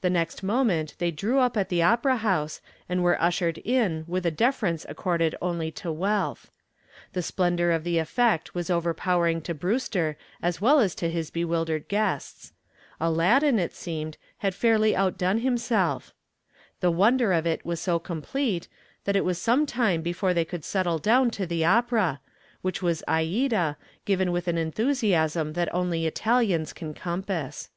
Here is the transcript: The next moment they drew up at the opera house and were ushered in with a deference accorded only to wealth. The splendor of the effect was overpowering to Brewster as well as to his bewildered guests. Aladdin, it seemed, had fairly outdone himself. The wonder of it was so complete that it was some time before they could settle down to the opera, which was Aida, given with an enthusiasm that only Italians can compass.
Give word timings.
The 0.00 0.10
next 0.10 0.42
moment 0.42 0.96
they 0.98 1.12
drew 1.12 1.38
up 1.38 1.56
at 1.56 1.68
the 1.68 1.80
opera 1.80 2.16
house 2.16 2.60
and 2.88 3.04
were 3.04 3.22
ushered 3.22 3.58
in 3.58 4.04
with 4.08 4.26
a 4.26 4.32
deference 4.32 4.84
accorded 4.88 5.36
only 5.40 5.70
to 5.78 5.92
wealth. 5.92 6.50
The 7.12 7.22
splendor 7.22 7.70
of 7.70 7.84
the 7.84 7.98
effect 7.98 8.56
was 8.56 8.68
overpowering 8.68 9.40
to 9.42 9.54
Brewster 9.54 10.16
as 10.42 10.60
well 10.60 10.80
as 10.80 10.96
to 10.96 11.08
his 11.08 11.30
bewildered 11.30 11.86
guests. 11.86 12.52
Aladdin, 12.98 13.60
it 13.60 13.72
seemed, 13.72 14.16
had 14.38 14.56
fairly 14.56 14.96
outdone 14.96 15.38
himself. 15.38 16.12
The 16.80 16.90
wonder 16.90 17.32
of 17.32 17.46
it 17.46 17.64
was 17.64 17.80
so 17.80 18.00
complete 18.00 18.66
that 19.04 19.14
it 19.14 19.24
was 19.24 19.40
some 19.40 19.66
time 19.66 20.02
before 20.02 20.34
they 20.34 20.44
could 20.44 20.64
settle 20.64 20.98
down 20.98 21.30
to 21.30 21.46
the 21.46 21.64
opera, 21.64 22.20
which 22.62 22.82
was 22.82 23.04
Aida, 23.06 23.76
given 24.04 24.32
with 24.32 24.48
an 24.48 24.58
enthusiasm 24.58 25.52
that 25.52 25.72
only 25.72 26.08
Italians 26.08 26.72
can 26.72 26.92
compass. 26.92 27.70